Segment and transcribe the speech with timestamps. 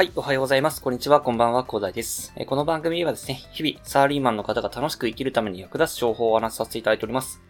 [0.00, 0.80] はい、おはようございます。
[0.80, 2.32] こんにちは、こんばんは、コーダイです。
[2.34, 7.42] えこの番組はですね、日々、サーリーマンの方が楽しく生きるために役立つ情報をお話しさせていただいております。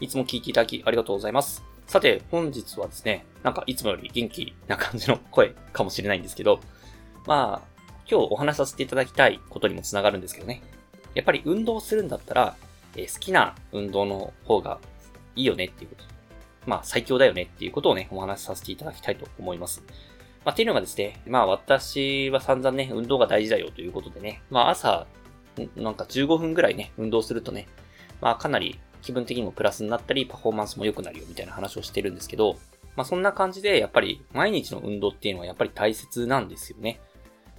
[0.00, 1.62] いつも聞いていただきありがとうございます。
[1.86, 6.58] さて、本日はですね、なんかいつもより元気な感じの声かもしれないんですけど、
[7.28, 10.60] まあ、今日お話しさせていただきたいことにもつながるんですけどね。
[11.14, 12.56] やっぱり運動するんだったら、
[12.96, 14.80] え、好きな運動の方が
[15.36, 16.04] いいよねっていうこと。
[16.66, 19.84] まあ、最強だよねっていうことをね、お話しさせていただきたいと思います。
[20.44, 25.06] まあ、っていうのがですね、まあ私は散々ね、運動が大事だよということでね、まあ朝、
[25.76, 27.68] なんか15分ぐらいね、運動するとね、
[28.20, 32.56] まあかなり気分的にもプラスになったり、パフォーマンスも良くなるよみたいな話をしてるんですけど、
[32.96, 37.00] まあそんな感じで、やっぱり毎日の運動っていうのはやっぱり大切なんですよね。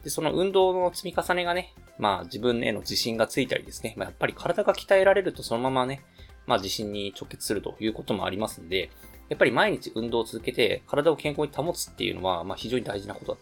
[0.03, 6.03] で、その運動の積み重ねがね、まあ自分への自信がついたりですね、まあやっぱり体が鍛えられるとそのままね、
[6.47, 8.89] まあ自信に直結するということもありますんで、
[9.29, 13.37] やっぱり毎日運動を続けて体を健康に保つっていうのは、まあ非常に大事なことだ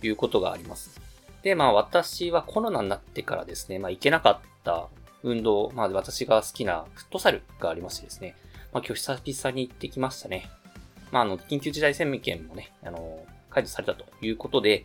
[0.00, 1.00] ということがあります。
[1.42, 4.88] で、まあ私はコロナになってからですね、まあ行けなかった
[5.22, 8.36] 運動、まあ私が好きなフットサルがありましてですね、
[8.72, 10.50] まあ今日久々に行ってきましたね。
[11.12, 14.84] まああの、緊急事態宣言もね、あの、解除されたということで、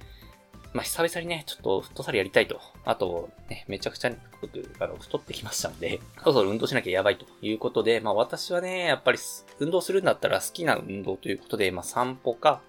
[0.73, 2.61] まあ、久々にね、ちょっとフットサルやりたいと。
[2.85, 9.19] あと、ね、めちゃくちゃ僕、あの、太ってきましたんで、 そろそろ運動しなきゃやばいということで、まあ私はね、やっぱり
[9.59, 12.61] 運動するんだったら好きな運動ということで、まあ散歩か、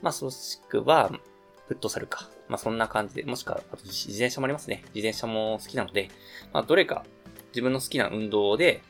[0.00, 1.12] まあ、もしくは、
[1.68, 2.28] フットサルか。
[2.48, 4.82] まあそんな感じで、もしくは、あと自転車もありますね。
[4.92, 6.10] 自転車も好きなので、
[6.52, 7.04] まあどれか
[7.50, 8.82] 自分の好きな運動で、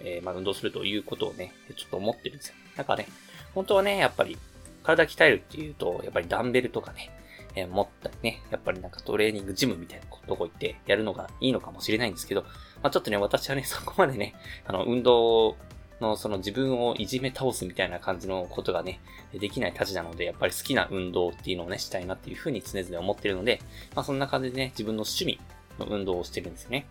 [0.00, 2.54] えー、まあ運動するということをね、ちょっと思ってるんですよ。
[2.76, 3.08] なんかね、
[3.54, 4.36] 本当はね、やっぱり
[4.82, 7.10] 体鍛えるっていうと、やっぱりダンベルとかね、
[7.58, 12.48] えー、持ったりね、やっぱりなんかトレーニングジムみたいなとこ行ってやるのがいいのかもしれないんですけど、ま
[12.84, 14.34] あ、ちょっとね、私はね、 そこまでね、
[14.66, 15.56] あの、運動
[16.00, 19.00] のその自分をいじめ倒すみたいな感じのことがね、
[19.32, 23.60] できないたちなので、やっぱり好きな運動っていうのをね、したいなっていうふうに常々思ってるので、
[23.94, 25.40] まあそんな感じでね、自分の趣味
[25.78, 26.86] の運動をしてるんですよね。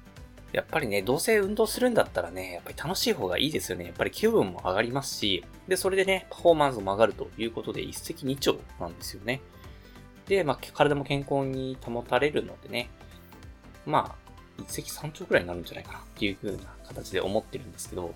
[0.54, 3.86] やっぱりね、どうせ運動するんだったらね、やっぱり楽しい方がいいですよね。
[3.86, 9.42] やっぱり気分も上がりますし、で、それでね、パフォーマンスも上がるということで一石二鳥なんですよね。
[10.28, 12.90] で、まあ、体も健康に保たれるのでね、
[13.86, 18.14] まあ、一石三鳥くらいになるんじゃないかなっていう風な形で思ってるんですけど、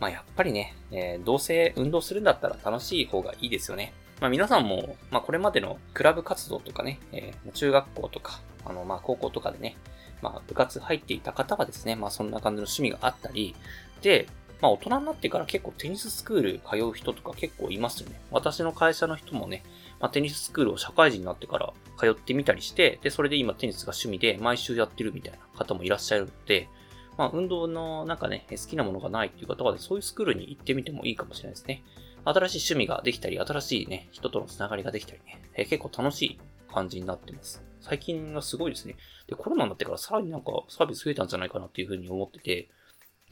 [0.00, 3.92] まあ、やっぱりね、えー、どうせ運動するんだったら楽しい方がいいですよね。
[4.20, 9.76] まあ、皆さんも、まあ、これまでのクラブ活動とかね、えー、中学校とか、あの、まあ、高校とかでね、
[10.22, 13.54] まあ、部活入っていた方はですね、まあ、そんな感じの趣味があったり、
[14.02, 14.26] で、
[14.64, 18.18] まあ、大人になってから結構テニススクール通う人とか結構いますよね。
[18.30, 19.62] 私の会社の人もね、
[20.00, 26.70] まあ、テニススクールを社会人になってから通ってみたりして、で、それで今テニスが趣味で毎週やってるみたいな方もいらっしゃるので、
[27.18, 31.84] まあ、運動のなんかね、好きなものがないっていう方は、ね、そういうスクールに行ってみてもいいかもしれないですね。
[32.24, 36.40] 新しい趣味ができたり、新しいね、人とのつながりができたりね、え、結構楽しい
[36.72, 37.62] 感じになってます。
[37.82, 38.96] 最近はすごいですね。
[39.26, 42.70] で、コロナになってからさらになんかサービス増えたんじゃないかなっていうふうに思ってて、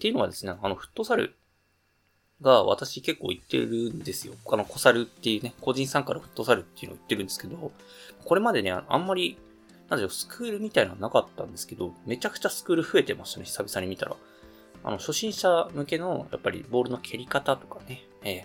[0.02, 1.36] っていうのはですね、あの、フットサル
[2.40, 4.34] が私結構行ってるんですよ。
[4.50, 7.70] あの、コサルっていうね、個人参加のフットサルっていうのを言ってるんですけど、
[8.24, 9.38] これまでね、あんまり、
[9.88, 14.16] なんでしょうスクールみたいなのはなかったんですけど、めちゃくちゃスクール増えてましたね、久々に見たら。
[14.82, 18.44] あの、初心者向けの、やっぱりボールの蹴り方とかね、え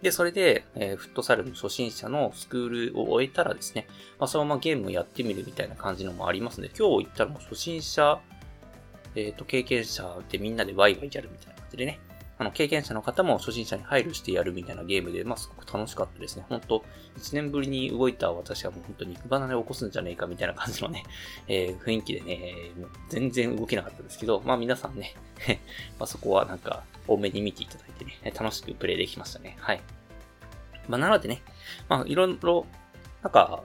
[0.00, 3.86] ー、で、それで、えー、フットサルの初心者のスクールを終えたらですね、
[4.18, 8.20] まあ、そのままゲームをやってみるみたいな感じのもありますので、今日行ったらもう初心者、
[9.16, 11.98] えっ、ー、と、経験者でみんなでワイワイやるみたいな感じでね、
[12.38, 16.44] あの、経験者の方も初心者に配慮してやるみたいなゲームで、まあ、すごく楽しかったですね。
[16.48, 16.84] 本当
[17.18, 21.04] 1年ぶりに動いた私はもう本当に肉離れを起こすんじゃねえかみたいな感じのね、
[21.48, 25.14] えー、雰囲気でね、もう全然動けなかったですけど、まあ皆さんね
[25.98, 29.56] まあそこはなんか多めに見ていただいてね、楽しくプレイできましたね。
[29.60, 29.80] はい。
[30.88, 31.42] まあなのでね、
[31.88, 32.66] まあいろいろ、
[33.22, 33.62] なんか、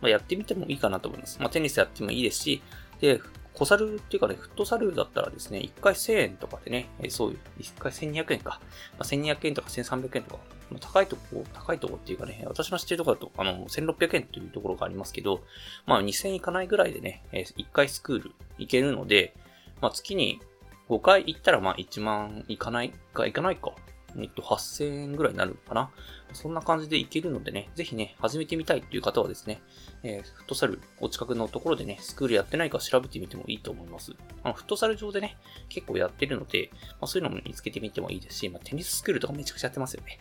[0.00, 1.38] まあ、やってみてもいいかなと思います。
[1.40, 2.62] まあテニスやってもいいですし、
[3.00, 3.20] で、
[3.54, 8.60] 小猿っていうかね、フットサルだったらですね、1回1000円とかでね、えそういう、1回1200円か。
[8.98, 15.40] まあ、1200円とか1300円とか、まあ、高いとこ、高いとこっていうかね、私の知ってるところだと、あの、1600円というところがありますけど、
[15.86, 19.36] まあ2000円いかないぐらいでね、え1回スクール行けるので、
[19.80, 20.40] まあ月に
[20.88, 23.72] 5回行ったらまあ1万いかないか、いかないか。
[24.18, 25.90] えっと、8000円ぐらいになるのかな？
[26.32, 29.60] そんな感じでいけるのでね、ぜひね、始めてみたいっていう方はですね、
[30.02, 34.12] えー、フットサル、お近くのところでね、スクールやってないか調べてみてもいいと思います。
[34.42, 35.36] あの、フットサル上でね、
[35.68, 40.18] 結構やってるので、まあ、そういうのも見つけてみてもいいですし、まあ、テニススクールとかめちゃくちゃやってますよね。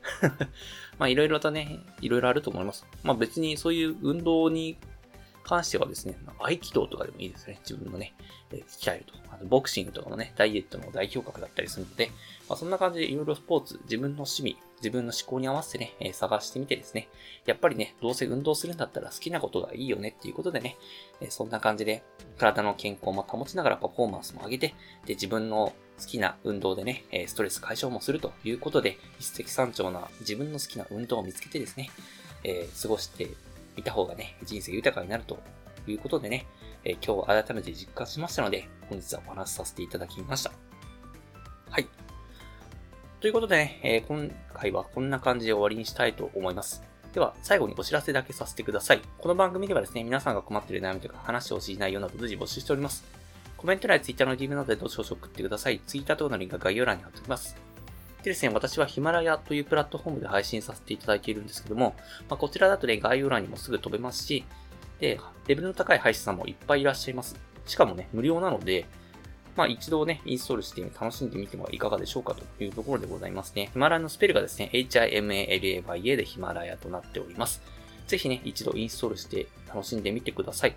[0.99, 2.85] まあ、いろいろとね、いろいろあると思います。
[3.03, 4.77] まあ、別にそういう運動に
[5.43, 7.59] 関してはですね、合気道とかでもいいですね。
[7.67, 8.13] 自分のね、
[8.51, 9.13] えー、鍛えると。
[9.29, 12.11] あとボクシングとかもね、ダイエットの代表格だったりするので、
[12.47, 17.09] まあ、そんな感じでいろいろスポーツ、自分の趣味、自分の思考に合わせてね、え、探してみてですね、
[17.45, 20.77] やっぱりね、どうせ運動するんだったら好きなことがいいよねっていうことでね、
[21.21, 22.03] え、そんな感じで
[22.37, 24.75] 体の健康も保ちながらパフォーマンスも上げて、
[25.05, 31.89] で、自分の好きな運動でね、えストレス解消もするということで、一石三鳥な自分の好きな運動を見つけてですね、
[32.43, 33.29] え、過ごして
[33.75, 35.39] みた方がね、人生豊かになると
[35.87, 36.45] いうことでね、
[36.85, 40.51] え、今日改めて実感しましたので、本日はお話しさせていただきました。
[41.69, 41.87] はい。
[43.19, 46.83] ということでね、え、今回はこんな感じで終わりにしたいと思います。
[47.13, 49.01] では、最後にお知らせだけさせてください。
[49.19, 53.03] この番組ではですね、皆さんが困っている悩みとか話してほしい内容など随時募集しております。
[53.55, 55.79] コメント欄や Twitter の DM などでどうしどし送ってください。
[55.85, 57.72] Twitter 等のリンクは概要欄に貼っておきます。
[58.23, 61.93] でですね、私はヒマラヤというプラットフォームで配信させていただいているんですけども、
[62.29, 64.45] まあ、こちらだとね、概要欄にもすぐ飛べますし、
[64.99, 67.35] で、レベルの高い配信さんもいっぱいいらっしゃいます。
[67.65, 68.85] しかもね、無料なので、
[69.57, 73.69] まあ一度ね、インストールして楽しんでみてはいかがでしょうかというところでございますね。
[73.73, 77.61] ヒマラヤのスペルがですね、HIMALAYA でヒマラヤとなっております。
[78.07, 80.75] ぜひね、一度インストールして楽しんでみてください。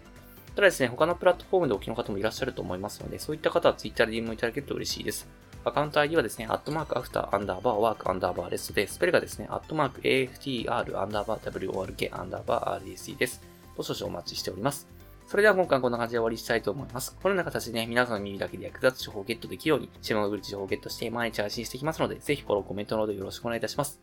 [0.56, 5.28] ただですね、他のプラットフォームでお聞きの方もいらっしゃると思いますので、そういった方は Twitter で DM いただけると嬉しいです。
[5.66, 13.42] アカウント ID はですね、アットマーク after アンダーバー work アンダーバー rest で、スペルがですね、アットマーク AFTR アンダーバー WORK アンダーバー RDC です。
[13.76, 14.86] ご少々お待ちしております。
[15.26, 17.16] それでは今回はこんな感じで終わりしたいと思います。
[17.20, 24.00] このような形でね、皆さんの耳だけで役立つ情報をゲットできるように、シマのグリッチ情報をゲットして毎日配信していきますので、ぜひフォロー、コメントなどよろしくお願いいたします。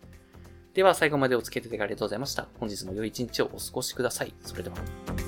[0.74, 2.48] では最後までお付き合いいただきありがとうございました。
[2.60, 4.34] 本日も良い一日をお過ごしください。
[4.42, 5.23] それでは。